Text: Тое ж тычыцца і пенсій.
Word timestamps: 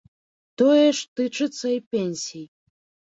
Тое 0.61 0.87
ж 0.99 1.21
тычыцца 1.21 1.67
і 1.77 1.79
пенсій. 1.93 2.45